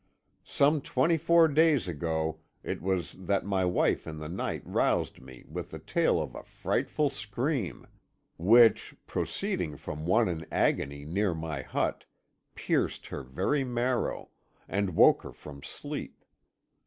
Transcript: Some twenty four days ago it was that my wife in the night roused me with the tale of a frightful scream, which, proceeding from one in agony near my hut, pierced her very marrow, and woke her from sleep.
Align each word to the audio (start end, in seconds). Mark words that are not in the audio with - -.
Some 0.43 0.81
twenty 0.81 1.15
four 1.15 1.47
days 1.47 1.87
ago 1.87 2.39
it 2.63 2.81
was 2.81 3.11
that 3.19 3.45
my 3.45 3.65
wife 3.65 4.07
in 4.07 4.17
the 4.17 4.27
night 4.27 4.63
roused 4.65 5.19
me 5.21 5.45
with 5.47 5.69
the 5.69 5.77
tale 5.77 6.19
of 6.19 6.33
a 6.33 6.41
frightful 6.41 7.11
scream, 7.11 7.85
which, 8.35 8.95
proceeding 9.05 9.77
from 9.77 10.07
one 10.07 10.27
in 10.27 10.43
agony 10.51 11.05
near 11.05 11.35
my 11.35 11.61
hut, 11.61 12.05
pierced 12.55 13.05
her 13.09 13.21
very 13.21 13.63
marrow, 13.63 14.29
and 14.67 14.95
woke 14.95 15.21
her 15.21 15.31
from 15.33 15.61
sleep. 15.61 16.25